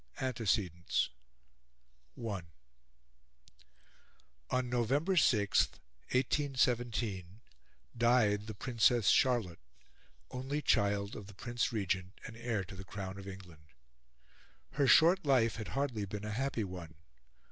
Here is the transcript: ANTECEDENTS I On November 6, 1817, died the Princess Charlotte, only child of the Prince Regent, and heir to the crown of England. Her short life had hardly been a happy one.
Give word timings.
ANTECEDENTS 0.19 1.11
I 2.17 2.41
On 4.49 4.67
November 4.67 5.15
6, 5.15 5.69
1817, 6.09 7.41
died 7.95 8.47
the 8.47 8.55
Princess 8.55 9.09
Charlotte, 9.09 9.59
only 10.31 10.59
child 10.59 11.15
of 11.15 11.27
the 11.27 11.35
Prince 11.35 11.71
Regent, 11.71 12.19
and 12.25 12.35
heir 12.35 12.63
to 12.63 12.75
the 12.75 12.83
crown 12.83 13.19
of 13.19 13.27
England. 13.27 13.67
Her 14.71 14.87
short 14.87 15.23
life 15.23 15.57
had 15.57 15.67
hardly 15.77 16.05
been 16.05 16.25
a 16.25 16.31
happy 16.31 16.63
one. 16.63 16.95